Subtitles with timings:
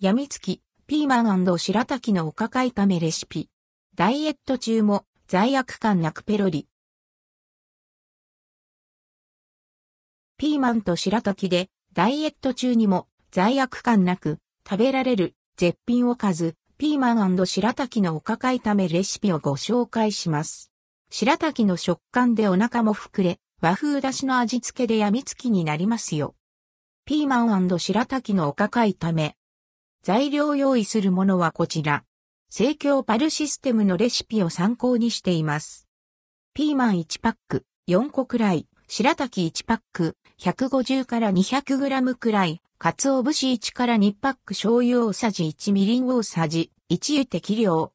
[0.00, 3.48] やみつき、ピーマン白滝のおかかい炒めレシピ。
[3.96, 6.68] ダイエット中も罪悪感なくペロリ。
[10.36, 20.70] ピーマンと白滝でダイエット中にも罪悪感なく食べられる絶品おかず、ピーマン白滝のおかかい炒めレシピをご紹介します。
[21.10, 26.36] 白滝の食感でお腹も膨れ、和風だしの味付けでやみつきになりますよ。
[27.04, 29.37] ピーマン白滝のおかかい炒め。
[30.08, 32.02] 材料用意するものはこちら。
[32.48, 35.86] 生協パルシステムのレシピを参考にしています。
[36.54, 47.92] ピーマン1パック、4個くらい、白滝1パック、150から200グラムくらい、鰹節1から2パック醤油大さじ1みりん大さじ1湯適量。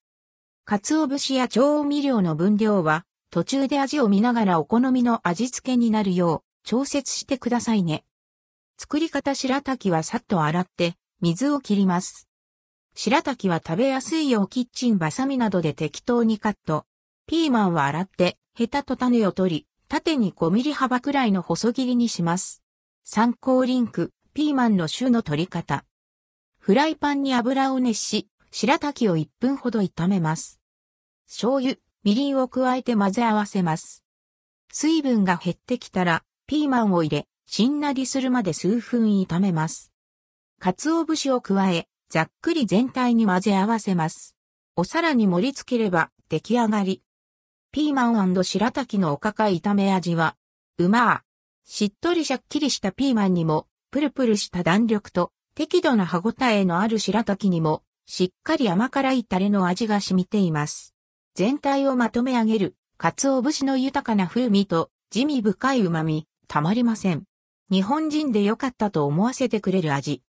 [0.66, 8.04] 鰹節や調味料の分量は途中で味を見ながらお好みの味付けになるよう調節してくださいね。
[8.77, 10.93] 作り方白滝はさっと洗って
[11.23, 12.27] 水を切ります。
[12.95, 16.85] 白滝は食べやすいようキッチンバサミなどで適当にカット。
[17.27, 22.62] ピーマンは洗って、ヘタと種を取り、縦に5ミリ幅くらいの細切りにします。
[23.05, 25.85] 参考リンク、ピーマンの種の取り方。
[26.60, 30.60] フライパンに油を熱し、白滝を1分ほど炒めます。
[31.30, 34.04] 醤油、みりんを加えて混ぜ合わせます。
[34.74, 39.93] 水分が減ってきたら、ピーマンを入れ、しんなりするまで数分炒めます。
[40.63, 44.37] 鰹節を加え、ざっくり全体に混ぜ合わせます。
[44.77, 47.01] お皿に盛り付ければ出来上がり。
[47.73, 50.37] ピーマン白滝のおかか炒め味は、
[50.77, 51.21] うまー。
[51.65, 60.95] しっとりしゃっきりしたピーマンにも、プルプルした弾力と、適度な歯ごたえのある白滝にも、しっかり甘辛いタレの味が染みています。
[61.35, 67.25] 全体をまとめ上げる、鰹節の豊かな風味と、地味深い旨味、たまりません。
[67.69, 70.23] 日本人でよかったと思わせてくれる味。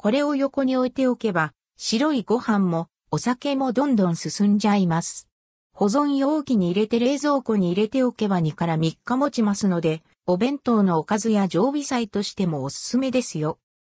[0.00, 5.28] これを横に置いておけば、白いご飯もお酒もどんどん進んじゃいます。
[5.72, 13.58] 保存容器に入れて冷蔵庫に入れておけば2から3日持ちますので、お弁当のおかずや常備菜としてもおすすめですよ。